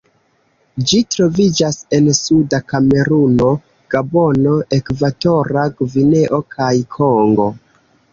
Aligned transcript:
Ĝi 0.91 0.99
troviĝas 1.15 1.75
en 1.97 2.07
suda 2.19 2.59
Kameruno, 2.73 3.49
Gabono, 3.95 4.55
Ekvatora 4.79 5.67
Gvineo, 5.83 6.41
kaj 6.57 6.71
Kongo. 6.97 7.47